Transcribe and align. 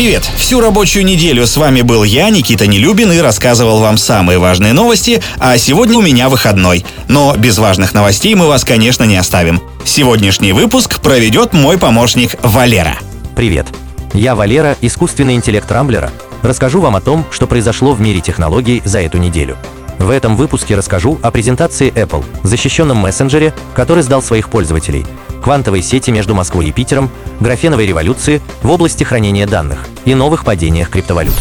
Привет! 0.00 0.22
Всю 0.38 0.62
рабочую 0.62 1.04
неделю 1.04 1.46
с 1.46 1.58
вами 1.58 1.82
был 1.82 2.04
я, 2.04 2.30
Никита 2.30 2.66
Нелюбин, 2.66 3.12
и 3.12 3.18
рассказывал 3.18 3.80
вам 3.80 3.98
самые 3.98 4.38
важные 4.38 4.72
новости, 4.72 5.22
а 5.36 5.58
сегодня 5.58 5.98
у 5.98 6.00
меня 6.00 6.30
выходной. 6.30 6.86
Но 7.08 7.36
без 7.36 7.58
важных 7.58 7.92
новостей 7.92 8.34
мы 8.34 8.46
вас, 8.46 8.64
конечно, 8.64 9.04
не 9.04 9.16
оставим. 9.18 9.60
Сегодняшний 9.84 10.54
выпуск 10.54 11.00
проведет 11.00 11.52
мой 11.52 11.76
помощник 11.76 12.36
Валера. 12.42 12.96
Привет! 13.36 13.66
Я 14.14 14.34
Валера, 14.34 14.74
искусственный 14.80 15.34
интеллект 15.34 15.70
Рамблера. 15.70 16.10
Расскажу 16.40 16.80
вам 16.80 16.96
о 16.96 17.02
том, 17.02 17.26
что 17.30 17.46
произошло 17.46 17.92
в 17.92 18.00
мире 18.00 18.22
технологий 18.22 18.80
за 18.86 19.02
эту 19.02 19.18
неделю. 19.18 19.58
В 19.98 20.08
этом 20.08 20.34
выпуске 20.34 20.76
расскажу 20.76 21.18
о 21.22 21.30
презентации 21.30 21.92
Apple, 21.92 22.24
защищенном 22.42 22.96
мессенджере, 22.96 23.52
который 23.74 24.02
сдал 24.02 24.22
своих 24.22 24.48
пользователей, 24.48 25.04
квантовой 25.40 25.82
сети 25.82 26.10
между 26.10 26.34
Москвой 26.34 26.66
и 26.66 26.72
Питером, 26.72 27.10
графеновой 27.40 27.86
революции 27.86 28.40
в 28.62 28.70
области 28.70 29.04
хранения 29.04 29.46
данных 29.46 29.86
и 30.04 30.14
новых 30.14 30.44
падениях 30.44 30.90
криптовалют. 30.90 31.34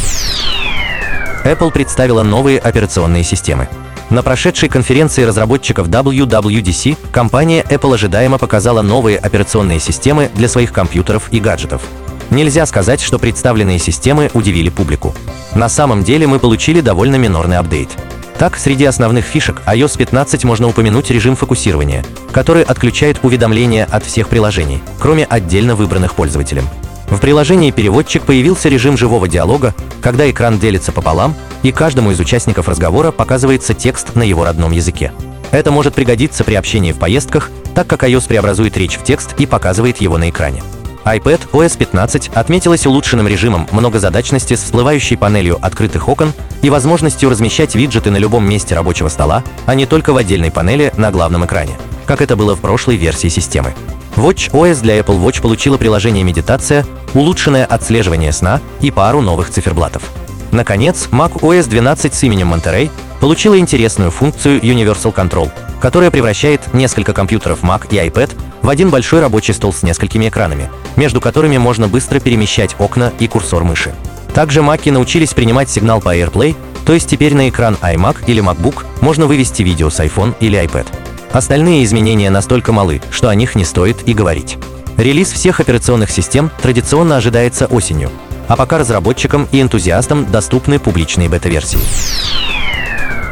Apple 1.44 1.71
представила 1.71 2.23
новые 2.23 2.59
операционные 2.59 3.23
системы. 3.23 3.67
На 4.09 4.23
прошедшей 4.23 4.70
конференции 4.70 5.23
разработчиков 5.23 5.88
WWDC 5.88 6.98
компания 7.12 7.63
Apple 7.70 7.93
ожидаемо 7.93 8.38
показала 8.38 8.81
новые 8.81 9.17
операционные 9.20 9.80
системы 9.80 10.29
для 10.34 10.48
своих 10.48 10.73
компьютеров 10.73 11.29
и 11.31 11.40
гаджетов. 11.40 11.84
Нельзя 12.31 12.66
сказать, 12.66 13.02
что 13.02 13.20
представленные 13.20 13.79
системы 13.79 14.29
удивили 14.34 14.70
публику. 14.70 15.16
На 15.54 15.70
самом 15.70 16.04
деле 16.04 16.27
мы 16.27 16.40
получили 16.40 16.81
довольно 16.81 17.16
минорный 17.16 17.57
апдейт– 17.57 17.90
так, 18.39 18.57
среди 18.57 18.85
основных 18.85 19.25
фишек 19.25 19.61
iOS 19.67 19.98
15 19.98 20.45
можно 20.45 20.70
упомянуть 20.70 21.11
режим 21.11 21.35
фокусирования, 21.35 22.05
который 22.31 22.63
отключает 22.63 23.20
уведомления 23.21 23.84
от 23.84 24.05
всех 24.05 24.29
приложений, 24.29 24.81
кроме 24.98 25.25
отдельно 25.25 25.75
выбранных 25.75 26.15
пользователем. 26.15 26.63
В 27.07 27.20
приложении 27.20 27.71
«Переводчик» 27.71 28.23
появился 28.23 28.70
режим 28.70 28.98
живого 28.98 29.27
диалога, 29.27 29.75
когда 30.02 30.29
экран 30.31 30.57
делится 30.57 30.93
пополам, 30.93 31.35
и 31.63 31.73
каждому 31.73 32.12
из 32.12 32.20
участников 32.21 32.70
разговора 32.70 33.12
показывается 33.12 33.73
текст 33.73 34.15
на 34.15 34.23
его 34.23 34.45
родном 34.45 34.71
языке. 34.71 35.12
Это 35.51 35.71
может 35.71 35.93
пригодиться 35.93 36.45
при 36.45 36.54
общении 36.54 36.93
в 36.93 36.98
поездках, 36.98 37.49
так 37.76 37.87
как 37.87 38.05
iOS 38.05 38.29
преобразует 38.29 38.77
речь 38.77 38.98
в 38.98 39.04
текст 39.04 39.34
и 39.37 39.45
показывает 39.48 39.98
его 39.99 40.17
на 40.17 40.29
экране 40.29 40.63
iPad 41.05 41.49
OS 41.51 41.77
15 41.77 42.29
отметилась 42.29 42.85
улучшенным 42.85 43.27
режимом 43.27 43.67
многозадачности 43.71 44.55
с 44.55 44.63
всплывающей 44.63 45.17
панелью 45.17 45.57
открытых 45.61 46.07
окон 46.07 46.33
и 46.61 46.69
возможностью 46.69 47.29
размещать 47.29 47.75
виджеты 47.75 48.11
на 48.11 48.17
любом 48.17 48.47
месте 48.47 48.75
рабочего 48.75 49.09
стола, 49.09 49.43
а 49.65 49.75
не 49.75 49.85
только 49.85 50.13
в 50.13 50.17
отдельной 50.17 50.51
панели 50.51 50.93
на 50.97 51.11
главном 51.11 51.45
экране, 51.45 51.77
как 52.05 52.21
это 52.21 52.35
было 52.35 52.55
в 52.55 52.61
прошлой 52.61 52.97
версии 52.97 53.27
системы. 53.27 53.73
Watch 54.15 54.51
OS 54.51 54.81
для 54.81 54.99
Apple 54.99 55.23
Watch 55.23 55.41
получила 55.41 55.77
приложение 55.77 56.23
«Медитация», 56.23 56.85
улучшенное 57.13 57.65
отслеживание 57.65 58.31
сна 58.31 58.59
и 58.81 58.91
пару 58.91 59.21
новых 59.21 59.49
циферблатов. 59.49 60.03
Наконец, 60.51 61.07
Mac 61.11 61.39
OS 61.41 61.70
12 61.70 62.13
с 62.13 62.23
именем 62.23 62.53
Monterey 62.53 62.89
получила 63.20 63.57
интересную 63.57 64.11
функцию 64.11 64.59
Universal 64.61 65.13
Control, 65.13 65.51
которая 65.80 66.12
превращает 66.12 66.74
несколько 66.74 67.13
компьютеров 67.13 67.63
Mac 67.63 67.88
и 67.90 67.96
iPad 67.96 68.35
в 68.62 68.69
один 68.69 68.90
большой 68.90 69.22
рабочий 69.22 69.53
стол 69.53 69.74
с 69.74 69.84
несколькими 69.84 70.30
экранами, 70.30 70.69
между 70.96 71.22
которыми 71.22 71.58
можно 71.58 71.88
быстро 71.88 72.19
перемещать 72.19 72.75
окна 72.80 73.12
и 73.19 73.28
курсор 73.28 73.63
мыши. 73.63 73.94
Также 74.34 74.62
Маки 74.62 74.90
научились 74.90 75.34
принимать 75.34 75.69
сигнал 75.69 76.02
по 76.02 76.16
AirPlay, 76.16 76.56
то 76.85 76.94
есть 76.94 77.09
теперь 77.09 77.34
на 77.34 77.50
экран 77.50 77.78
iMac 77.81 78.18
или 78.28 78.44
MacBook 78.44 78.85
можно 79.02 79.25
вывести 79.25 79.63
видео 79.63 79.90
с 79.90 80.00
iPhone 80.00 80.35
или 80.40 80.62
iPad. 80.62 80.88
Остальные 81.31 81.84
изменения 81.84 82.30
настолько 82.30 82.72
малы, 82.72 83.02
что 83.12 83.30
о 83.30 83.35
них 83.35 83.56
не 83.56 83.63
стоит 83.63 84.07
и 84.07 84.13
говорить. 84.13 84.57
Релиз 84.97 85.31
всех 85.31 85.59
операционных 85.59 86.09
систем 86.09 86.52
традиционно 86.62 87.18
ожидается 87.18 87.68
осенью, 87.68 88.09
а 88.47 88.56
пока 88.56 88.80
разработчикам 88.80 89.47
и 89.52 89.62
энтузиастам 89.62 90.30
доступны 90.30 90.80
публичные 90.80 91.30
бета-версии. 91.30 91.80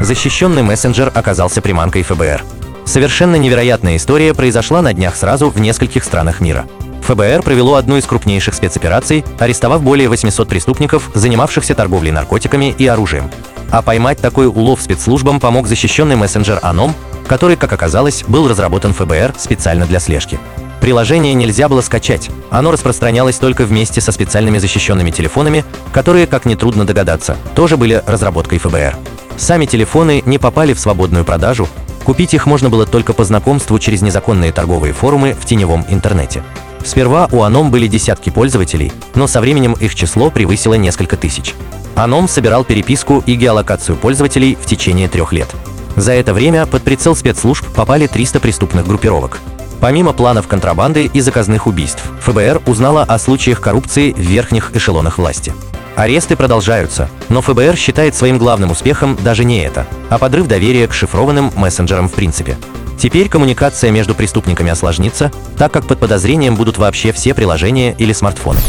Защищенный 0.00 0.62
мессенджер 0.62 1.10
оказался 1.12 1.60
приманкой 1.60 2.02
ФБР. 2.04 2.44
Совершенно 2.84 3.36
невероятная 3.36 3.96
история 3.96 4.32
произошла 4.32 4.80
на 4.80 4.94
днях 4.94 5.16
сразу 5.16 5.50
в 5.50 5.60
нескольких 5.60 6.04
странах 6.04 6.40
мира. 6.40 6.66
ФБР 7.02 7.42
провело 7.42 7.74
одну 7.74 7.96
из 7.96 8.04
крупнейших 8.04 8.54
спецопераций, 8.54 9.24
арестовав 9.38 9.82
более 9.82 10.08
800 10.08 10.48
преступников, 10.48 11.10
занимавшихся 11.14 11.74
торговлей 11.74 12.12
наркотиками 12.12 12.74
и 12.76 12.86
оружием. 12.86 13.30
А 13.70 13.82
поймать 13.82 14.20
такой 14.20 14.46
улов 14.46 14.80
спецслужбам 14.80 15.40
помог 15.40 15.66
защищенный 15.66 16.16
мессенджер 16.16 16.58
Anom, 16.62 16.92
который, 17.26 17.56
как 17.56 17.72
оказалось, 17.72 18.24
был 18.26 18.48
разработан 18.48 18.94
ФБР 18.94 19.34
специально 19.36 19.84
для 19.84 20.00
слежки. 20.00 20.38
Приложение 20.80 21.34
нельзя 21.34 21.68
было 21.68 21.80
скачать, 21.80 22.30
оно 22.50 22.70
распространялось 22.70 23.36
только 23.36 23.64
вместе 23.64 24.00
со 24.00 24.12
специальными 24.12 24.58
защищенными 24.58 25.10
телефонами, 25.10 25.64
которые, 25.92 26.26
как 26.26 26.44
нетрудно 26.46 26.86
догадаться, 26.86 27.36
тоже 27.54 27.76
были 27.76 28.02
разработкой 28.06 28.58
ФБР. 28.58 28.96
Сами 29.38 29.66
телефоны 29.66 30.22
не 30.26 30.36
попали 30.36 30.74
в 30.74 30.80
свободную 30.80 31.24
продажу, 31.24 31.68
купить 32.04 32.34
их 32.34 32.44
можно 32.44 32.68
было 32.68 32.86
только 32.86 33.12
по 33.12 33.24
знакомству 33.24 33.78
через 33.78 34.02
незаконные 34.02 34.50
торговые 34.50 34.92
форумы 34.92 35.34
в 35.40 35.46
теневом 35.46 35.86
интернете. 35.88 36.42
Сперва 36.84 37.28
у 37.30 37.36
Anom 37.36 37.70
были 37.70 37.86
десятки 37.86 38.30
пользователей, 38.30 38.92
но 39.14 39.28
со 39.28 39.40
временем 39.40 39.74
их 39.74 39.94
число 39.94 40.30
превысило 40.30 40.74
несколько 40.74 41.16
тысяч. 41.16 41.54
Anom 41.94 42.28
собирал 42.28 42.64
переписку 42.64 43.22
и 43.26 43.36
геолокацию 43.36 43.96
пользователей 43.96 44.56
в 44.60 44.66
течение 44.66 45.08
трех 45.08 45.32
лет. 45.32 45.48
За 45.94 46.12
это 46.12 46.34
время 46.34 46.66
под 46.66 46.82
прицел 46.82 47.14
спецслужб 47.14 47.64
попали 47.74 48.08
300 48.08 48.40
преступных 48.40 48.86
группировок. 48.86 49.38
Помимо 49.80 50.12
планов 50.12 50.48
контрабанды 50.48 51.04
и 51.06 51.20
заказных 51.20 51.68
убийств, 51.68 52.02
ФБР 52.22 52.62
узнала 52.66 53.04
о 53.04 53.18
случаях 53.20 53.60
коррупции 53.60 54.12
в 54.12 54.18
верхних 54.18 54.74
эшелонах 54.74 55.18
власти. 55.18 55.52
Аресты 55.98 56.36
продолжаются, 56.36 57.10
но 57.28 57.42
ФБР 57.42 57.74
считает 57.74 58.14
своим 58.14 58.38
главным 58.38 58.70
успехом 58.70 59.18
даже 59.20 59.44
не 59.44 59.58
это, 59.58 59.84
а 60.10 60.18
подрыв 60.18 60.46
доверия 60.46 60.86
к 60.86 60.94
шифрованным 60.94 61.50
мессенджерам 61.56 62.08
в 62.08 62.12
принципе. 62.12 62.56
Теперь 62.96 63.28
коммуникация 63.28 63.90
между 63.90 64.14
преступниками 64.14 64.70
осложнится, 64.70 65.32
так 65.56 65.72
как 65.72 65.88
под 65.88 65.98
подозрением 65.98 66.54
будут 66.54 66.78
вообще 66.78 67.10
все 67.10 67.34
приложения 67.34 67.96
или 67.98 68.12
смартфоны. 68.12 68.60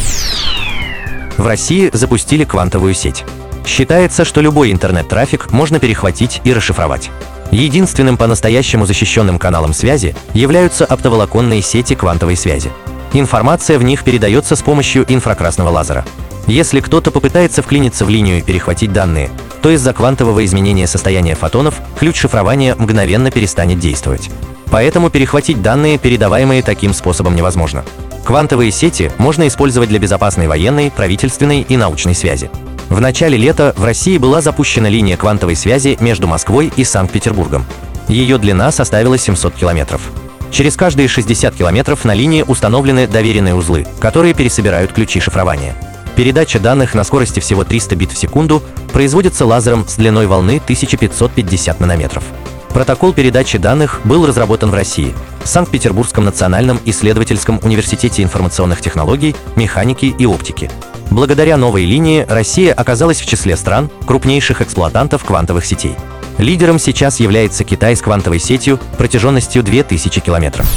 В 1.37 1.45
России 1.45 1.91
запустили 1.93 2.45
квантовую 2.45 2.95
сеть. 2.95 3.23
Считается, 3.63 4.25
что 4.25 4.41
любой 4.41 4.71
интернет-трафик 4.71 5.51
можно 5.51 5.79
перехватить 5.79 6.41
и 6.45 6.51
расшифровать. 6.51 7.11
Единственным 7.51 8.17
по-настоящему 8.17 8.87
защищенным 8.87 9.37
каналом 9.37 9.73
связи 9.73 10.15
являются 10.33 10.83
оптоволоконные 10.83 11.61
сети 11.61 11.93
квантовой 11.93 12.35
связи. 12.35 12.71
Информация 13.13 13.77
в 13.77 13.83
них 13.83 14.03
передается 14.03 14.55
с 14.55 14.63
помощью 14.63 15.05
инфракрасного 15.07 15.69
лазера. 15.69 16.05
Если 16.49 16.79
кто-то 16.79 17.11
попытается 17.11 17.61
вклиниться 17.61 18.05
в 18.05 18.09
линию 18.09 18.39
и 18.39 18.41
перехватить 18.41 18.91
данные, 18.91 19.29
то 19.61 19.69
из-за 19.69 19.93
квантового 19.93 20.43
изменения 20.45 20.87
состояния 20.87 21.35
фотонов 21.35 21.79
ключ 21.99 22.17
шифрования 22.17 22.75
мгновенно 22.75 23.29
перестанет 23.29 23.77
действовать. 23.77 24.31
Поэтому 24.71 25.11
перехватить 25.11 25.61
данные, 25.61 25.99
передаваемые 25.99 26.63
таким 26.63 26.95
способом, 26.95 27.35
невозможно. 27.35 27.85
Квантовые 28.25 28.71
сети 28.71 29.11
можно 29.19 29.47
использовать 29.47 29.89
для 29.89 29.99
безопасной 29.99 30.47
военной, 30.47 30.89
правительственной 30.89 31.61
и 31.61 31.77
научной 31.77 32.15
связи. 32.15 32.49
В 32.89 32.99
начале 32.99 33.37
лета 33.37 33.75
в 33.77 33.85
России 33.85 34.17
была 34.17 34.41
запущена 34.41 34.89
линия 34.89 35.17
квантовой 35.17 35.55
связи 35.55 35.97
между 35.99 36.25
Москвой 36.25 36.73
и 36.75 36.83
Санкт-Петербургом. 36.83 37.63
Ее 38.07 38.39
длина 38.39 38.71
составила 38.71 39.19
700 39.19 39.53
километров. 39.53 40.01
Через 40.49 40.75
каждые 40.75 41.09
60 41.09 41.53
километров 41.53 42.05
на 42.05 42.15
линии 42.15 42.41
установлены 42.41 43.05
доверенные 43.05 43.53
узлы, 43.53 43.85
которые 43.99 44.33
пересобирают 44.33 44.93
ключи 44.93 45.19
шифрования. 45.19 45.75
Передача 46.15 46.59
данных 46.59 46.95
на 46.95 47.03
скорости 47.03 47.39
всего 47.39 47.63
300 47.63 47.95
бит 47.95 48.11
в 48.11 48.17
секунду 48.17 48.61
производится 48.91 49.45
лазером 49.45 49.87
с 49.87 49.95
длиной 49.95 50.27
волны 50.27 50.61
1550 50.63 51.79
нанометров. 51.79 52.23
Протокол 52.69 53.13
передачи 53.13 53.57
данных 53.57 54.01
был 54.03 54.25
разработан 54.27 54.69
в 54.69 54.73
России, 54.73 55.15
в 55.43 55.47
Санкт-Петербургском 55.47 56.25
национальном 56.25 56.79
исследовательском 56.85 57.59
университете 57.63 58.21
информационных 58.21 58.81
технологий, 58.81 59.35
механики 59.55 60.05
и 60.05 60.25
оптики. 60.25 60.69
Благодаря 61.09 61.57
новой 61.57 61.85
линии 61.85 62.25
Россия 62.29 62.73
оказалась 62.73 63.19
в 63.19 63.25
числе 63.25 63.57
стран, 63.57 63.89
крупнейших 64.05 64.61
эксплуатантов 64.61 65.25
квантовых 65.25 65.65
сетей. 65.65 65.95
Лидером 66.37 66.79
сейчас 66.79 67.19
является 67.19 67.63
Китай 67.63 67.95
с 67.95 68.01
квантовой 68.01 68.39
сетью 68.39 68.79
протяженностью 68.97 69.63
2000 69.63 70.21
километров 70.21 70.67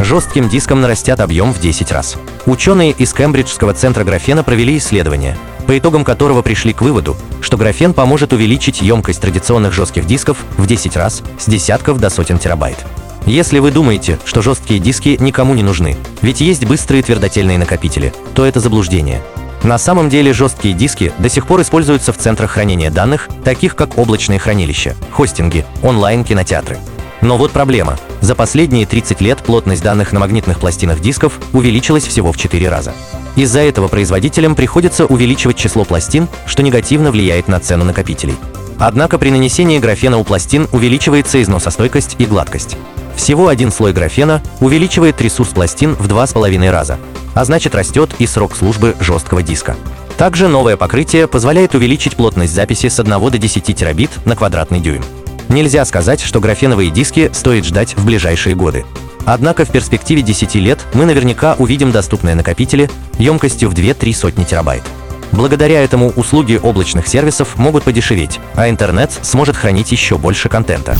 жестким 0.00 0.48
диском 0.48 0.80
нарастят 0.80 1.20
объем 1.20 1.52
в 1.52 1.60
10 1.60 1.92
раз. 1.92 2.16
Ученые 2.46 2.92
из 2.92 3.12
Кембриджского 3.12 3.74
центра 3.74 4.04
графена 4.04 4.42
провели 4.42 4.76
исследование, 4.78 5.36
по 5.66 5.78
итогам 5.78 6.04
которого 6.04 6.42
пришли 6.42 6.72
к 6.72 6.82
выводу, 6.82 7.16
что 7.40 7.56
графен 7.56 7.92
поможет 7.92 8.32
увеличить 8.32 8.82
емкость 8.82 9.20
традиционных 9.20 9.72
жестких 9.72 10.06
дисков 10.06 10.38
в 10.56 10.66
10 10.66 10.96
раз 10.96 11.22
с 11.38 11.46
десятков 11.46 11.98
до 11.98 12.10
сотен 12.10 12.38
терабайт. 12.38 12.78
Если 13.26 13.58
вы 13.58 13.70
думаете, 13.70 14.18
что 14.24 14.42
жесткие 14.42 14.80
диски 14.80 15.16
никому 15.20 15.54
не 15.54 15.62
нужны, 15.62 15.96
ведь 16.22 16.40
есть 16.40 16.64
быстрые 16.64 17.02
твердотельные 17.02 17.58
накопители, 17.58 18.12
то 18.34 18.44
это 18.44 18.60
заблуждение. 18.60 19.22
На 19.62 19.76
самом 19.76 20.08
деле 20.08 20.32
жесткие 20.32 20.72
диски 20.72 21.12
до 21.18 21.28
сих 21.28 21.46
пор 21.46 21.60
используются 21.60 22.14
в 22.14 22.16
центрах 22.16 22.52
хранения 22.52 22.90
данных, 22.90 23.28
таких 23.44 23.76
как 23.76 23.98
облачные 23.98 24.38
хранилища, 24.38 24.96
хостинги, 25.12 25.66
онлайн-кинотеатры. 25.82 26.78
Но 27.20 27.36
вот 27.36 27.50
проблема. 27.50 27.98
За 28.20 28.34
последние 28.34 28.86
30 28.86 29.20
лет 29.20 29.38
плотность 29.38 29.82
данных 29.82 30.12
на 30.12 30.20
магнитных 30.20 30.58
пластинах 30.58 31.00
дисков 31.00 31.38
увеличилась 31.52 32.06
всего 32.06 32.32
в 32.32 32.36
4 32.36 32.68
раза. 32.68 32.92
Из-за 33.36 33.60
этого 33.60 33.88
производителям 33.88 34.54
приходится 34.54 35.06
увеличивать 35.06 35.56
число 35.56 35.84
пластин, 35.84 36.28
что 36.46 36.62
негативно 36.62 37.10
влияет 37.10 37.48
на 37.48 37.60
цену 37.60 37.84
накопителей. 37.84 38.36
Однако 38.78 39.18
при 39.18 39.30
нанесении 39.30 39.78
графена 39.78 40.16
у 40.16 40.24
пластин 40.24 40.66
увеличивается 40.72 41.40
износостойкость 41.42 42.16
и 42.18 42.24
гладкость. 42.24 42.76
Всего 43.14 43.48
один 43.48 43.70
слой 43.70 43.92
графена 43.92 44.42
увеличивает 44.60 45.20
ресурс 45.20 45.50
пластин 45.50 45.94
в 45.94 46.08
2,5 46.08 46.70
раза, 46.70 46.98
а 47.34 47.44
значит 47.44 47.74
растет 47.74 48.10
и 48.18 48.26
срок 48.26 48.56
службы 48.56 48.96
жесткого 48.98 49.42
диска. 49.42 49.76
Также 50.16 50.48
новое 50.48 50.76
покрытие 50.76 51.28
позволяет 51.28 51.74
увеличить 51.74 52.16
плотность 52.16 52.54
записи 52.54 52.88
с 52.88 52.98
1 52.98 53.30
до 53.30 53.38
10 53.38 53.76
терабит 53.76 54.10
на 54.24 54.36
квадратный 54.36 54.80
дюйм. 54.80 55.04
Нельзя 55.50 55.84
сказать, 55.84 56.20
что 56.20 56.38
графеновые 56.38 56.90
диски 56.90 57.28
стоит 57.32 57.64
ждать 57.64 57.96
в 57.96 58.06
ближайшие 58.06 58.54
годы. 58.54 58.86
Однако 59.26 59.64
в 59.64 59.70
перспективе 59.70 60.22
10 60.22 60.54
лет 60.54 60.78
мы 60.94 61.06
наверняка 61.06 61.56
увидим 61.58 61.90
доступные 61.90 62.36
накопители 62.36 62.88
емкостью 63.18 63.68
в 63.68 63.74
2-3 63.74 64.14
сотни 64.14 64.44
терабайт. 64.44 64.84
Благодаря 65.32 65.82
этому 65.82 66.10
услуги 66.10 66.58
облачных 66.62 67.08
сервисов 67.08 67.56
могут 67.56 67.82
подешеветь, 67.82 68.38
а 68.54 68.70
интернет 68.70 69.10
сможет 69.22 69.56
хранить 69.56 69.90
еще 69.90 70.18
больше 70.18 70.48
контента. 70.48 70.96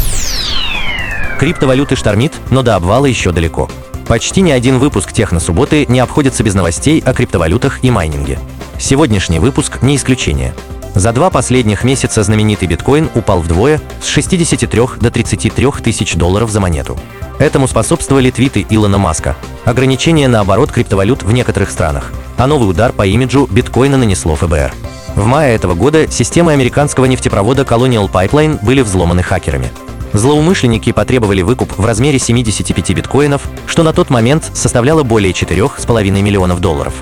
Криптовалюты 1.38 1.94
штормит, 1.94 2.32
но 2.50 2.62
до 2.62 2.75
обвала 2.75 3.06
еще 3.06 3.31
далеко. 3.31 3.70
Почти 4.06 4.41
ни 4.41 4.50
один 4.50 4.79
выпуск 4.79 5.12
Техно-субботы 5.12 5.87
не 5.87 6.00
обходится 6.00 6.43
без 6.43 6.55
новостей 6.55 7.00
о 7.06 7.14
криптовалютах 7.14 7.85
и 7.85 7.91
майнинге. 7.93 8.41
Сегодняшний 8.79 9.38
выпуск 9.38 9.82
не 9.82 9.94
исключение. 9.94 10.55
За 10.94 11.12
два 11.12 11.31
последних 11.31 11.84
месяца 11.84 12.22
знаменитый 12.22 12.66
биткоин 12.66 13.10
упал 13.14 13.40
вдвое 13.40 13.81
с 14.02 14.06
63 14.06 14.81
до 15.00 15.10
33 15.10 15.70
тысяч 15.82 16.14
долларов 16.16 16.50
за 16.50 16.60
монету. 16.60 16.98
Этому 17.38 17.69
способствовали 17.69 18.31
твиты 18.31 18.66
Илона 18.69 18.98
Маска, 18.98 19.37
ограничение 19.64 20.28
на 20.28 20.40
оборот 20.40 20.72
криптовалют 20.72 21.22
в 21.22 21.32
некоторых 21.32 21.70
странах, 21.70 22.12
а 22.37 22.46
новый 22.46 22.69
удар 22.69 22.92
по 22.92 23.06
имиджу 23.06 23.48
биткоина 23.50 23.96
нанесло 23.96 24.34
ФБР. 24.34 24.75
В 25.14 25.26
мае 25.26 25.54
этого 25.54 25.75
года 25.75 26.10
системы 26.10 26.52
американского 26.52 27.04
нефтепровода 27.04 27.62
Colonial 27.62 28.10
Pipeline 28.10 28.58
были 28.62 28.82
взломаны 28.82 29.22
хакерами. 29.22 29.70
Злоумышленники 30.12 30.90
потребовали 30.93 31.43
выкуп 31.43 31.78
в 31.78 31.84
размере 31.84 32.19
75 32.19 32.90
биткоинов, 32.90 33.48
что 33.66 33.84
на 33.84 33.93
тот 33.93 34.10
момент 34.10 34.50
составляло 34.54 35.04
более 35.04 35.32
4,5 35.32 36.10
миллионов 36.20 36.60
долларов. 36.60 36.94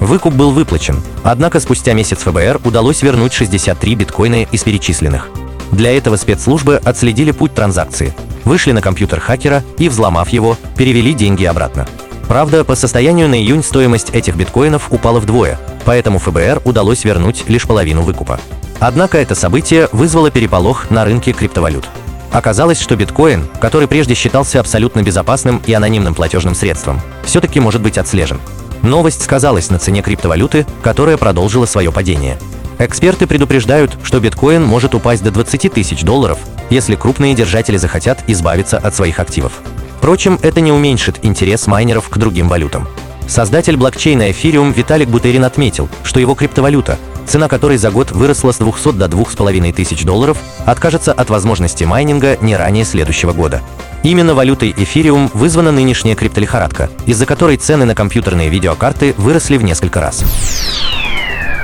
Выкуп 0.00 0.34
был 0.34 0.50
выплачен, 0.50 1.02
однако 1.24 1.58
спустя 1.60 1.94
месяц 1.94 2.18
ФБР 2.18 2.60
удалось 2.64 3.02
вернуть 3.02 3.32
63 3.32 3.94
биткоина 3.94 4.42
из 4.44 4.62
перечисленных. 4.62 5.28
Для 5.72 5.96
этого 5.96 6.16
спецслужбы 6.16 6.76
отследили 6.76 7.32
путь 7.32 7.54
транзакции, 7.54 8.14
вышли 8.44 8.72
на 8.72 8.82
компьютер 8.82 9.20
хакера 9.20 9.64
и, 9.78 9.88
взломав 9.88 10.28
его, 10.28 10.56
перевели 10.76 11.12
деньги 11.12 11.44
обратно. 11.44 11.86
Правда, 12.28 12.64
по 12.64 12.74
состоянию 12.74 13.28
на 13.28 13.36
июнь 13.36 13.62
стоимость 13.62 14.10
этих 14.10 14.36
биткоинов 14.36 14.92
упала 14.92 15.20
вдвое, 15.20 15.58
поэтому 15.84 16.18
ФБР 16.18 16.62
удалось 16.64 17.04
вернуть 17.04 17.44
лишь 17.48 17.66
половину 17.66 18.02
выкупа. 18.02 18.40
Однако 18.78 19.18
это 19.18 19.34
событие 19.34 19.88
вызвало 19.92 20.30
переполох 20.30 20.90
на 20.90 21.04
рынке 21.04 21.32
криптовалют. 21.32 21.88
Оказалось, 22.32 22.80
что 22.80 22.96
биткоин, 22.96 23.46
который 23.60 23.88
прежде 23.88 24.14
считался 24.14 24.60
абсолютно 24.60 25.02
безопасным 25.02 25.62
и 25.64 25.72
анонимным 25.72 26.14
платежным 26.14 26.54
средством, 26.54 27.00
все-таки 27.24 27.60
может 27.60 27.80
быть 27.80 27.96
отслежен. 27.96 28.40
Новость 28.82 29.22
сказалась 29.22 29.70
на 29.70 29.78
цене 29.78 30.02
криптовалюты, 30.02 30.66
которая 30.82 31.16
продолжила 31.16 31.66
свое 31.66 31.92
падение. 31.92 32.38
Эксперты 32.78 33.26
предупреждают, 33.26 33.96
что 34.02 34.20
биткоин 34.20 34.62
может 34.62 34.94
упасть 34.94 35.22
до 35.22 35.30
20 35.30 35.72
тысяч 35.72 36.02
долларов, 36.02 36.38
если 36.68 36.94
крупные 36.94 37.34
держатели 37.34 37.78
захотят 37.78 38.18
избавиться 38.26 38.76
от 38.76 38.94
своих 38.94 39.18
активов. 39.18 39.52
Впрочем, 39.98 40.38
это 40.42 40.60
не 40.60 40.72
уменьшит 40.72 41.24
интерес 41.24 41.66
майнеров 41.66 42.08
к 42.08 42.18
другим 42.18 42.48
валютам. 42.48 42.86
Создатель 43.26 43.76
блокчейна 43.76 44.30
Ethereum 44.30 44.72
Виталик 44.72 45.08
Бутерин 45.08 45.44
отметил, 45.44 45.88
что 46.04 46.20
его 46.20 46.34
криптовалюта, 46.34 46.98
цена 47.26 47.48
которой 47.48 47.76
за 47.76 47.90
год 47.90 48.12
выросла 48.12 48.52
с 48.52 48.58
200 48.58 48.92
до 48.92 49.06
2,5 49.06 49.72
тысяч 49.72 50.04
долларов, 50.04 50.38
откажется 50.64 51.12
от 51.12 51.28
возможности 51.28 51.84
майнинга 51.84 52.36
не 52.40 52.56
ранее 52.56 52.84
следующего 52.84 53.32
года. 53.32 53.62
Именно 54.06 54.36
валютой 54.36 54.70
Ethereum 54.70 55.32
вызвана 55.34 55.72
нынешняя 55.72 56.14
криптолихорадка, 56.14 56.90
из-за 57.06 57.26
которой 57.26 57.56
цены 57.56 57.86
на 57.86 57.96
компьютерные 57.96 58.48
видеокарты 58.48 59.16
выросли 59.18 59.56
в 59.56 59.64
несколько 59.64 60.00
раз. 60.00 60.22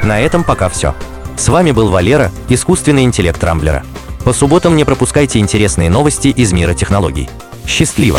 На 0.02 0.18
этом 0.20 0.42
пока 0.42 0.68
все. 0.68 0.92
С 1.36 1.48
вами 1.48 1.70
был 1.70 1.88
Валера, 1.88 2.32
искусственный 2.48 3.04
интеллект 3.04 3.42
Рамблера. 3.44 3.84
По 4.24 4.32
субботам 4.32 4.74
не 4.74 4.82
пропускайте 4.82 5.38
интересные 5.38 5.88
новости 5.88 6.28
из 6.28 6.52
мира 6.52 6.74
технологий. 6.74 7.30
Счастливо! 7.64 8.18